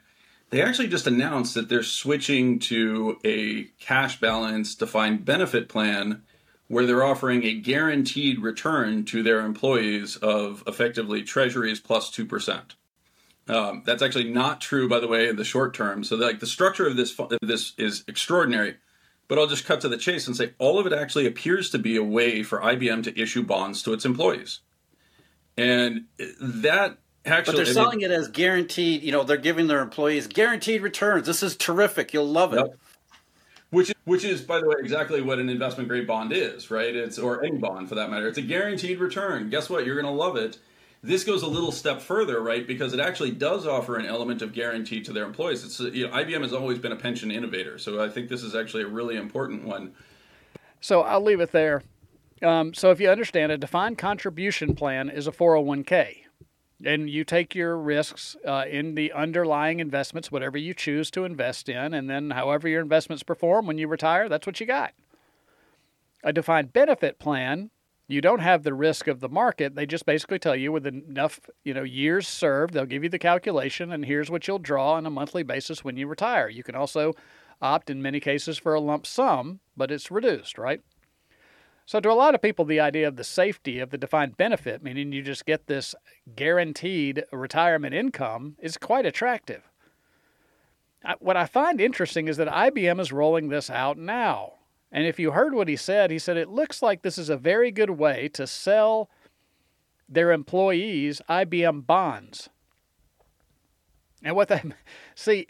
[0.51, 6.21] They actually just announced that they're switching to a cash balance defined benefit plan
[6.67, 12.61] where they're offering a guaranteed return to their employees of effectively treasuries plus 2%.
[13.47, 16.03] Um, that's actually not true, by the way, in the short term.
[16.03, 18.77] So, like the structure of this this is extraordinary.
[19.27, 21.79] But I'll just cut to the chase and say all of it actually appears to
[21.79, 24.59] be a way for IBM to issue bonds to its employees,
[25.57, 26.05] and
[26.39, 29.03] that actually But they're selling it as guaranteed.
[29.03, 31.25] You know, they're giving their employees guaranteed returns.
[31.25, 32.13] This is terrific.
[32.13, 32.57] You'll love it.
[32.57, 32.77] Yep.
[33.71, 36.95] Which which is, by the way, exactly what an investment grade bond is, right?
[36.95, 38.27] It's or any bond for that matter.
[38.27, 39.49] It's a guaranteed return.
[39.49, 39.85] Guess what?
[39.85, 40.59] You're going to love it.
[41.03, 42.65] This goes a little step further, right?
[42.65, 45.63] Because it actually does offer an element of guarantee to their employees.
[45.63, 48.55] It's you know, IBM has always been a pension innovator, so I think this is
[48.55, 49.93] actually a really important one.
[50.81, 51.83] So I'll leave it there.
[52.41, 56.24] Um, so if you understand, a defined contribution plan is a 401k,
[56.85, 61.69] and you take your risks uh, in the underlying investments, whatever you choose to invest
[61.69, 64.93] in, and then however your investments perform when you retire, that's what you got.
[66.23, 67.71] A defined benefit plan,
[68.07, 69.75] you don't have the risk of the market.
[69.75, 73.19] They just basically tell you with enough, you know, years served, they'll give you the
[73.19, 76.49] calculation, and here's what you'll draw on a monthly basis when you retire.
[76.49, 77.13] You can also
[77.61, 80.81] opt in many cases for a lump sum, but it's reduced, right?
[81.87, 84.81] So, to a lot of people, the idea of the safety of the defined benefit,
[84.81, 85.93] meaning you just get this
[86.35, 89.61] guaranteed retirement income, is quite attractive.
[91.19, 94.53] What I find interesting is that IBM is rolling this out now.
[94.91, 97.37] And if you heard what he said, he said it looks like this is a
[97.37, 99.09] very good way to sell
[100.09, 102.49] their employees IBM bonds.
[104.23, 104.63] And what they
[105.15, 105.47] see,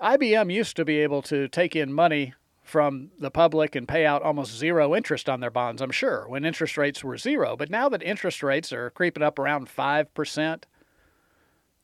[0.00, 2.34] IBM used to be able to take in money
[2.66, 6.44] from the public and pay out almost zero interest on their bonds, I'm sure, when
[6.44, 7.56] interest rates were zero.
[7.56, 10.64] But now that interest rates are creeping up around 5%,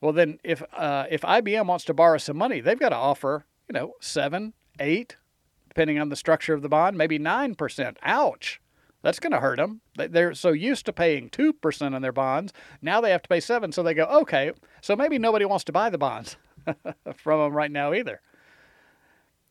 [0.00, 3.46] well, then if, uh, if IBM wants to borrow some money, they've got to offer,
[3.68, 5.16] you know, 7, eight,
[5.68, 7.96] depending on the structure of the bond, maybe nine percent.
[8.02, 8.60] Ouch.
[9.02, 9.80] That's going to hurt them.
[9.96, 12.52] They're so used to paying 2% on their bonds.
[12.80, 15.72] Now they have to pay 7 so they go, "Okay, so maybe nobody wants to
[15.72, 16.36] buy the bonds
[17.16, 18.20] from them right now either."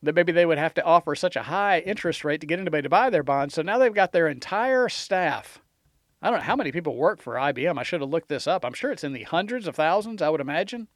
[0.02, 2.82] That maybe they would have to offer such a high interest rate to get anybody
[2.82, 3.54] to buy their bonds.
[3.54, 5.60] So now they've got their entire staff.
[6.20, 7.78] I don't know how many people work for IBM.
[7.78, 8.64] I should have looked this up.
[8.64, 10.88] I'm sure it's in the hundreds of thousands, I would imagine.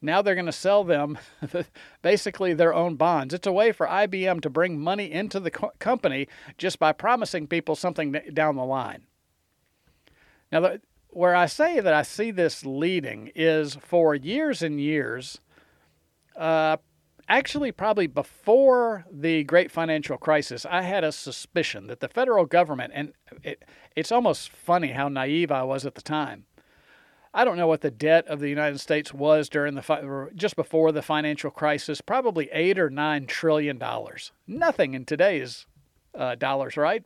[0.00, 1.18] Now they're going to sell them
[2.02, 3.34] basically their own bonds.
[3.34, 7.48] It's a way for IBM to bring money into the co- company just by promising
[7.48, 9.02] people something down the line.
[10.52, 15.40] Now, the, where I say that I see this leading is for years and years,
[16.36, 16.76] uh,
[17.28, 22.92] actually, probably before the great financial crisis, I had a suspicion that the federal government,
[22.94, 23.12] and
[23.42, 23.64] it,
[23.94, 26.46] it's almost funny how naive I was at the time
[27.34, 30.92] I don't know what the debt of the United States was during the just before
[30.92, 32.00] the financial crisis.
[32.00, 34.32] Probably eight or nine trillion dollars.
[34.46, 35.66] Nothing in today's
[36.14, 37.04] uh, dollars, right?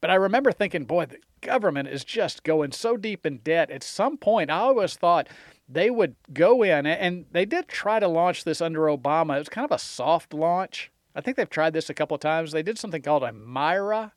[0.00, 3.70] But I remember thinking, boy, the government is just going so deep in debt.
[3.70, 5.28] At some point, I always thought
[5.68, 9.36] they would go in, and they did try to launch this under Obama.
[9.36, 10.92] It was kind of a soft launch.
[11.14, 12.52] I think they've tried this a couple of times.
[12.52, 14.12] They did something called a myRA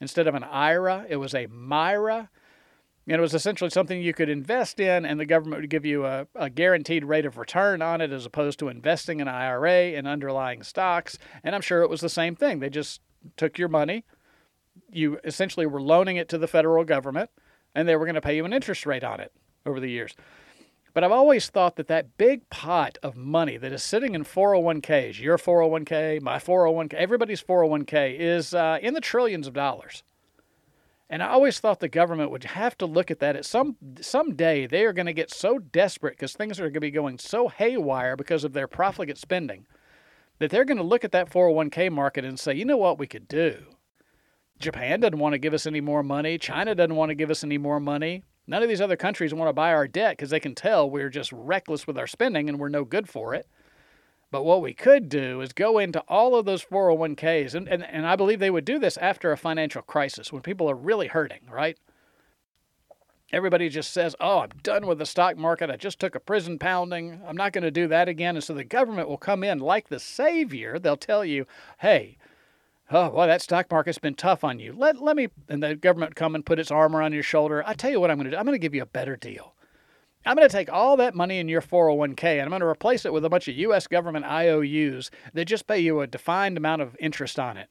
[0.00, 1.06] instead of an IRA.
[1.08, 2.28] It was a myRA
[3.06, 6.06] and it was essentially something you could invest in, and the government would give you
[6.06, 10.08] a, a, guaranteed rate of return on it as opposed to investing in IRA and
[10.08, 11.18] underlying stocks.
[11.42, 12.60] And I'm sure it was the same thing.
[12.60, 13.02] They just
[13.36, 14.04] took your money,
[14.90, 17.30] you essentially were loaning it to the federal government,
[17.74, 19.32] and they were going to pay you an interest rate on it
[19.66, 20.14] over the years.
[20.94, 25.20] But I've always thought that that big pot of money that is sitting in 401ks,
[25.20, 30.04] your 401k, my 401k, everybody's 401k, is uh, in the trillions of dollars.
[31.10, 34.66] And I always thought the government would have to look at that at some someday
[34.66, 37.48] they are going to get so desperate because things are going to be going so
[37.48, 39.66] haywire because of their profligate spending
[40.38, 43.06] that they're going to look at that 401k market and say, "You know what we
[43.06, 43.64] could do?
[44.58, 46.38] Japan doesn't want to give us any more money.
[46.38, 48.22] China doesn't want to give us any more money.
[48.46, 51.08] None of these other countries want to buy our debt because they can tell we're
[51.08, 53.46] just reckless with our spending and we're no good for it."
[54.34, 58.04] But what we could do is go into all of those 401ks, and, and, and
[58.04, 61.42] I believe they would do this after a financial crisis when people are really hurting,
[61.48, 61.78] right?
[63.32, 65.70] Everybody just says, Oh, I'm done with the stock market.
[65.70, 67.20] I just took a prison pounding.
[67.24, 68.34] I'm not going to do that again.
[68.34, 70.80] And so the government will come in like the savior.
[70.80, 71.46] They'll tell you,
[71.78, 72.18] Hey,
[72.90, 74.72] oh, well, that stock market's been tough on you.
[74.76, 77.62] Let, let me, and the government come and put its arm around your shoulder.
[77.66, 78.36] I tell you what I'm going to do.
[78.36, 79.54] I'm going to give you a better deal.
[80.26, 83.04] I'm going to take all that money in your 401k and I'm going to replace
[83.04, 83.86] it with a bunch of U.S.
[83.86, 87.68] government IOUs that just pay you a defined amount of interest on it.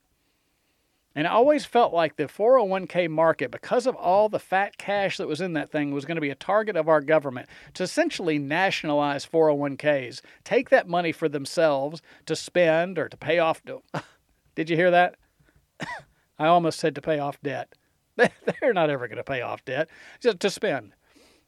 [1.16, 5.28] And I always felt like the 401k market, because of all the fat cash that
[5.28, 8.40] was in that thing, was going to be a target of our government to essentially
[8.40, 13.62] nationalize 401ks, take that money for themselves to spend or to pay off.
[14.56, 15.16] Did you hear that?
[16.40, 17.74] I almost said to pay off debt.
[18.16, 19.90] They're not ever going to pay off debt,
[20.20, 20.94] just to spend.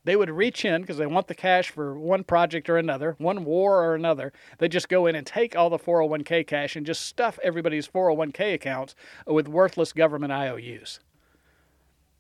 [0.04, 3.44] They would reach in because they want the cash for one project or another, one
[3.44, 4.34] war or another.
[4.60, 8.54] They just go in and take all the 401k cash and just stuff everybody's 401k
[8.54, 11.00] accounts with worthless government IOUs.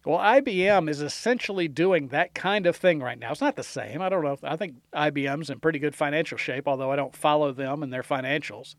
[0.03, 3.31] Well, IBM is essentially doing that kind of thing right now.
[3.31, 4.01] It's not the same.
[4.01, 4.33] I don't know.
[4.33, 7.93] If, I think IBM's in pretty good financial shape, although I don't follow them and
[7.93, 8.75] their financials.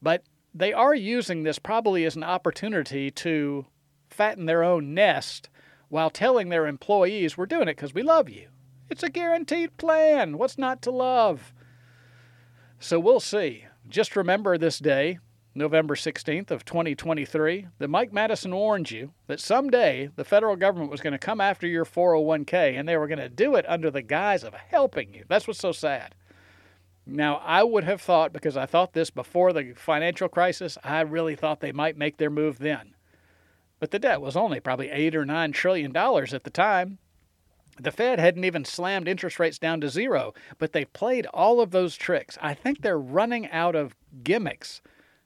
[0.00, 3.66] But they are using this probably as an opportunity to
[4.08, 5.48] fatten their own nest
[5.88, 8.48] while telling their employees, We're doing it because we love you.
[8.88, 10.38] It's a guaranteed plan.
[10.38, 11.52] What's not to love?
[12.78, 13.66] So we'll see.
[13.88, 15.18] Just remember this day,
[15.54, 21.00] November 16th of 2023, that Mike Madison warned you that someday the federal government was
[21.00, 24.02] going to come after your 401k and they were going to do it under the
[24.02, 25.24] guise of helping you.
[25.28, 26.14] That's what's so sad.
[27.06, 31.34] Now, I would have thought, because I thought this before the financial crisis, I really
[31.34, 32.94] thought they might make their move then.
[33.80, 36.98] But the debt was only probably eight or nine trillion dollars at the time.
[37.80, 41.70] The Fed hadn't even slammed interest rates down to zero, but they've played all of
[41.70, 42.36] those tricks.
[42.42, 44.82] I think they're running out of gimmicks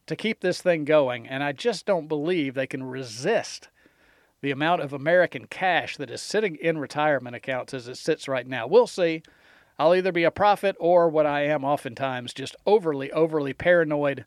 [0.06, 3.70] to keep this thing going, and I just don't believe they can resist
[4.40, 8.46] the amount of American cash that is sitting in retirement accounts as it sits right
[8.46, 8.66] now.
[8.66, 9.22] We'll see.
[9.78, 14.24] I'll either be a prophet or what I am oftentimes, just overly, overly paranoid,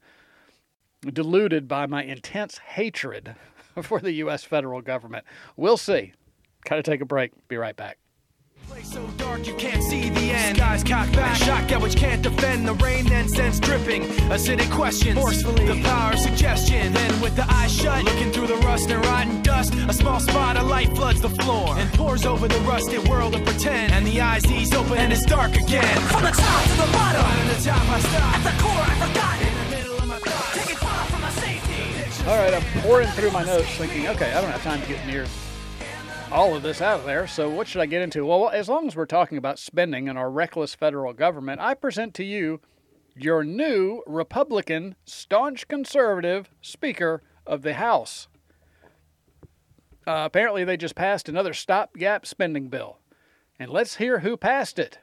[1.01, 3.35] deluded by my intense hatred
[3.81, 4.43] for the U.S.
[4.43, 5.25] federal government.
[5.55, 6.13] We'll see.
[6.65, 7.31] Gotta take a break.
[7.47, 7.97] Be right back.
[8.84, 10.57] So dark you can't see the end.
[10.57, 12.68] Skies cocked back, shotgun which can't defend.
[12.68, 14.03] The rain then sends dripping.
[14.30, 15.65] Acidic questions, forcefully.
[15.68, 16.93] The power of suggestion.
[16.93, 20.57] Then with the eyes shut, looking through the rust and rotten dust, a small spot
[20.57, 23.93] of light floods the floor and pours over the rusted world of pretend.
[23.93, 25.97] And the eyes ease open and it's dark again.
[26.07, 28.38] From the top to the bottom, At the top I stop.
[28.38, 29.41] at the core I forgot.
[29.41, 30.07] In the middle of
[32.28, 35.05] All right, I'm pouring through my notes thinking, okay, I don't have time to get
[35.07, 35.26] near
[36.32, 38.25] all of this out of there, so what should I get into?
[38.25, 42.13] Well, as long as we're talking about spending and our reckless federal government, I present
[42.15, 42.59] to you
[43.15, 48.28] your new Republican, staunch conservative Speaker of the House.
[50.05, 52.99] Uh, apparently, they just passed another stopgap spending bill.
[53.59, 54.99] And let's hear who passed it.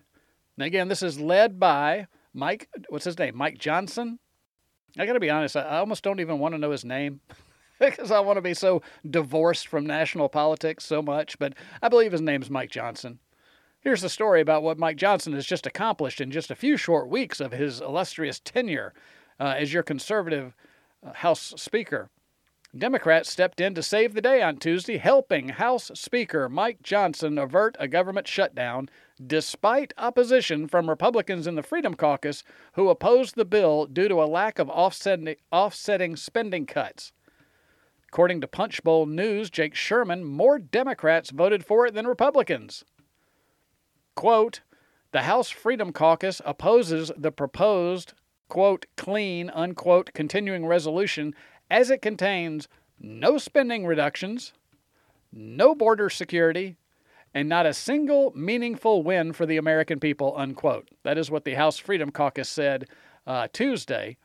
[0.57, 3.37] And again, this is led by Mike, what's his name?
[3.37, 4.19] Mike Johnson?
[4.97, 7.21] I got to be honest, I almost don't even want to know his name
[7.81, 12.13] because I want to be so divorced from national politics so much, but I believe
[12.13, 13.19] his name's Mike Johnson.
[13.81, 17.09] Here's the story about what Mike Johnson has just accomplished in just a few short
[17.09, 18.95] weeks of his illustrious tenure
[19.39, 20.55] uh, as your conservative
[21.05, 22.09] uh, House Speaker.
[22.77, 27.77] Democrats stepped in to save the day on Tuesday, helping House Speaker Mike Johnson avert
[27.79, 28.89] a government shutdown
[29.25, 34.27] despite opposition from Republicans in the Freedom Caucus who opposed the bill due to a
[34.27, 37.13] lack of offsetting, offsetting spending cuts.
[38.15, 42.85] According to Punchbowl News, Jake Sherman, more Democrats voted for it than Republicans.
[44.15, 44.61] Quote,
[45.11, 48.13] the House Freedom Caucus opposes the proposed,
[48.49, 51.35] quote, clean, unquote, continuing resolution
[51.69, 52.69] as it contains
[53.01, 54.53] no spending reductions,
[55.33, 56.77] no border security,
[57.35, 60.89] and not a single meaningful win for the American people, unquote.
[61.03, 62.87] That is what the House Freedom Caucus said
[63.27, 64.19] uh, Tuesday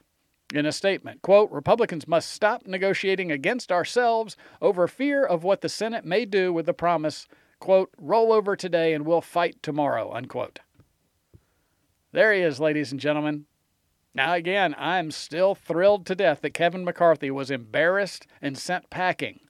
[0.53, 1.21] in a statement.
[1.21, 6.51] Quote, Republicans must stop negotiating against ourselves over fear of what the Senate may do
[6.51, 7.27] with the promise,
[7.59, 10.59] quote, roll over today and we'll fight tomorrow, unquote.
[12.11, 13.45] There he is, ladies and gentlemen.
[14.15, 19.41] Now, again, I'm still thrilled to death that Kevin McCarthy was embarrassed and sent packing.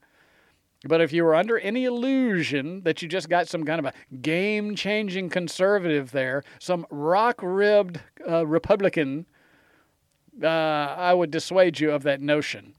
[0.86, 4.16] But if you were under any illusion that you just got some kind of a
[4.16, 9.26] game changing conservative there, some rock ribbed uh, Republican,
[10.42, 12.74] uh, I would dissuade you of that notion.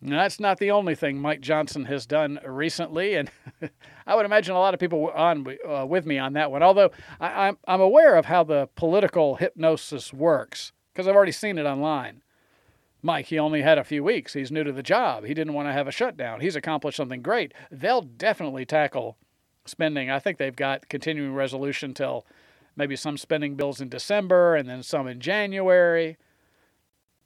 [0.00, 3.30] Now, that's not the only thing Mike Johnson has done recently, and
[4.06, 6.62] I would imagine a lot of people on uh, with me on that one.
[6.62, 11.58] Although I, I'm, I'm aware of how the political hypnosis works because I've already seen
[11.58, 12.22] it online.
[13.02, 14.32] Mike, he only had a few weeks.
[14.32, 15.24] He's new to the job.
[15.24, 16.40] He didn't want to have a shutdown.
[16.40, 17.54] He's accomplished something great.
[17.70, 19.16] They'll definitely tackle
[19.66, 20.10] spending.
[20.10, 22.26] I think they've got continuing resolution till
[22.76, 26.16] maybe some spending bills in December and then some in January.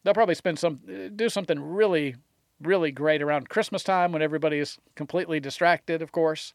[0.03, 0.81] They'll probably spend some
[1.15, 2.17] do something really
[2.61, 6.55] really great around Christmas time when everybody is completely distracted, of course.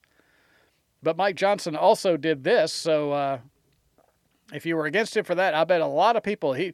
[1.04, 3.40] But Mike Johnson also did this, so uh,
[4.54, 6.74] if you were against him for that, I bet a lot of people he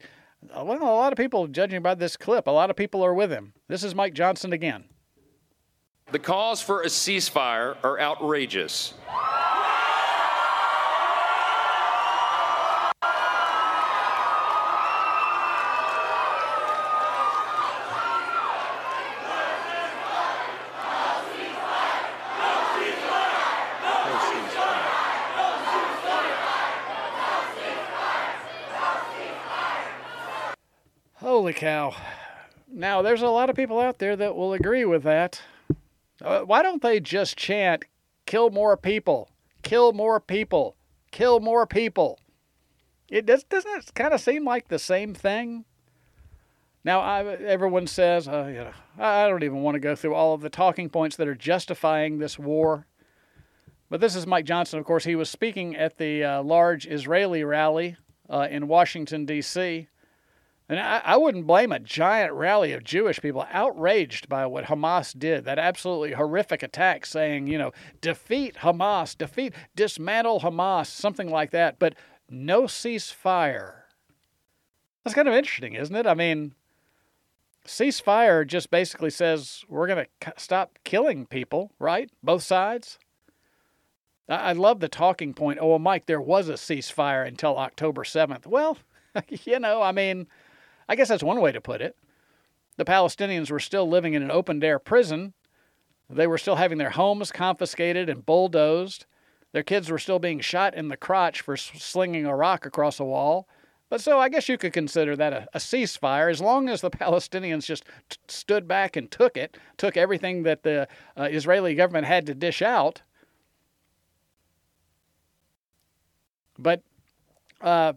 [0.56, 3.32] well, a lot of people, judging by this clip, a lot of people are with
[3.32, 3.54] him.
[3.68, 4.86] This is Mike Johnson again.
[6.12, 8.94] The calls for a ceasefire are outrageous.
[31.54, 31.96] Cow.
[32.68, 35.42] Now, there's a lot of people out there that will agree with that.
[36.22, 37.86] Uh, why don't they just chant,
[38.26, 39.30] kill more people,
[39.62, 40.76] kill more people,
[41.12, 42.20] kill more people?
[43.10, 45.66] It does, doesn't it kind of seem like the same thing?
[46.84, 50.50] Now, I, everyone says, uh, I don't even want to go through all of the
[50.50, 52.88] talking points that are justifying this war.
[53.90, 55.06] But this is Mike Johnson, of course.
[55.06, 57.96] He was speaking at the uh, large Israeli rally
[58.30, 59.88] uh, in Washington, D.C.
[60.74, 65.16] And I, I, wouldn't blame a giant rally of Jewish people outraged by what Hamas
[65.18, 71.52] did, that absolutely horrific attack, saying, you know, defeat Hamas, defeat, dismantle Hamas, something like
[71.52, 71.94] that, but
[72.28, 73.82] no ceasefire.
[75.04, 76.08] That's kind of interesting, isn't it?
[76.08, 76.56] I mean,
[77.68, 82.10] ceasefire just basically says we're going to stop killing people, right?
[82.24, 82.98] Both sides.
[84.28, 85.60] I, love the talking point.
[85.62, 88.48] Oh, well, Mike, there was a ceasefire until October 7th.
[88.48, 88.80] Well,
[89.30, 90.26] you know, I mean,
[90.88, 91.96] I guess that's one way to put it.
[92.78, 95.34] The Palestinians were still living in an open air prison.
[96.10, 99.06] They were still having their homes confiscated and bulldozed.
[99.52, 103.06] Their kids were still being shot in the crotch for slinging a rock across a
[103.06, 103.48] wall.
[103.90, 106.90] But so I guess you could consider that a, a ceasefire as long as the
[106.92, 112.08] Palestinians just t- stood back and took it, took everything that the uh, Israeli government
[112.08, 113.04] had to dish out.
[116.58, 116.82] But
[117.62, 117.94] uh,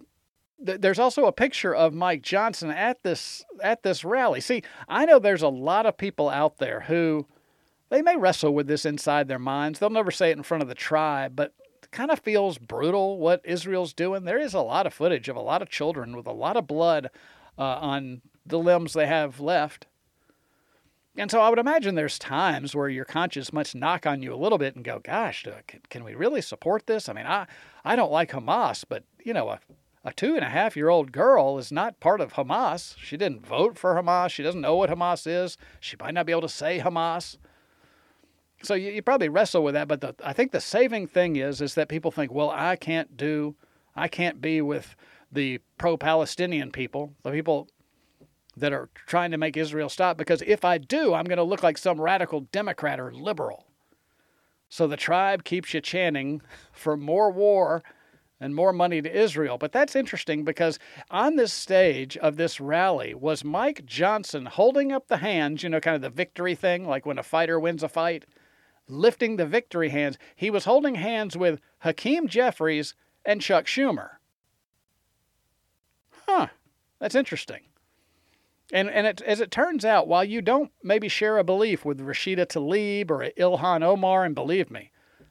[0.59, 4.41] there's also a picture of Mike Johnson at this at this rally.
[4.41, 7.27] See, I know there's a lot of people out there who
[7.91, 9.79] they may wrestle with this inside their minds.
[9.79, 11.53] They'll never say it in front of the tribe, but
[11.83, 14.25] it kind of feels brutal what Israel's doing.
[14.25, 16.67] There is a lot of footage of a lot of children with a lot of
[16.67, 17.11] blood
[17.59, 19.87] uh, on the limbs they have left.
[21.19, 24.37] And so I would imagine there's times where your conscience must knock on you a
[24.37, 27.09] little bit and go, gosh, can, can we really support this?
[27.09, 27.47] I mean, I,
[27.85, 29.61] I don't like Hamas, but, you know, a,
[30.07, 32.97] a two and a half year old girl is not part of Hamas.
[32.97, 34.31] She didn't vote for Hamas.
[34.31, 35.59] She doesn't know what Hamas is.
[35.81, 37.39] She might not be able to say Hamas.
[38.63, 39.89] So you, you probably wrestle with that.
[39.89, 43.17] But the, I think the saving thing is, is that people think, well, I can't
[43.17, 43.57] do,
[43.97, 44.95] I can't be with
[45.33, 47.69] the pro Palestinian people, the people
[48.57, 51.65] that are trying to make Israel stop because if I do, I'm going to look
[51.65, 53.67] like some radical Democrat or liberal.
[54.69, 56.43] So the tribe keeps you chanting
[56.73, 57.83] for more war
[58.41, 59.59] and more money to Israel.
[59.59, 60.79] But that's interesting because
[61.11, 65.81] on this stage of this rally was Mike Johnson holding up the hands, you know,
[65.81, 68.27] kind of the victory thing, like when a fighter wins a fight,
[68.89, 70.19] lifting the victory hands.
[70.35, 74.11] He was holding hands with Hakeem Jeffries and Chuck Schumer.
[76.27, 76.49] Huh,
[76.99, 77.63] that's interesting.
[78.73, 82.01] And and it, as it turns out, while you don't maybe share a belief with
[82.01, 84.91] Rashida Tlaib or Ilhan Omar, and believe me,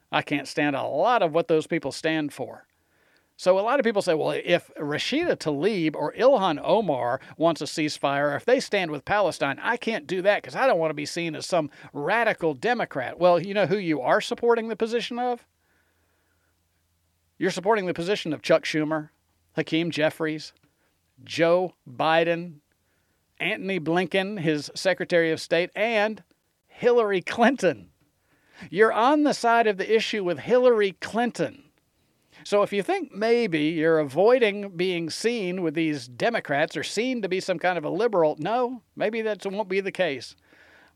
[0.10, 2.66] I can't stand a lot of what those people stand for.
[3.38, 7.65] So a lot of people say, well, if Rashida Tlaib or Ilhan Omar wants a
[7.65, 10.95] ceasefire, if they stand with Palestine, I can't do that because I don't want to
[10.95, 13.19] be seen as some radical Democrat.
[13.19, 15.45] Well, you know who you are supporting the position of?
[17.38, 19.09] You're supporting the position of Chuck Schumer,
[19.57, 20.53] Hakeem Jeffries,
[21.25, 22.59] Joe Biden,
[23.38, 26.23] Antony Blinken, his Secretary of State, and
[26.67, 27.89] Hillary Clinton.
[28.69, 31.64] You're on the side of the issue with Hillary Clinton.
[32.46, 37.28] So if you think maybe you're avoiding being seen with these Democrats or seen to
[37.28, 40.36] be some kind of a liberal, no, maybe that won't be the case.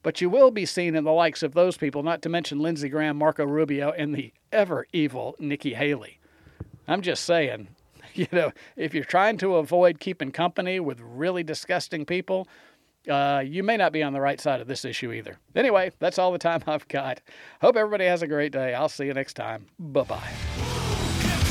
[0.03, 2.87] But you will be seen in the likes of those people, not to mention Lindsey
[2.87, 6.19] Graham, Marco Rubio, and the ever evil Nikki Haley.
[6.87, 7.69] I'm just saying,
[8.13, 12.47] you know, if you're trying to avoid keeping company with really disgusting people,
[13.09, 15.39] uh, you may not be on the right side of this issue either.
[15.55, 17.21] Anyway, that's all the time I've got.
[17.59, 18.75] Hope everybody has a great day.
[18.75, 19.65] I'll see you next time.
[19.79, 20.78] Bye bye.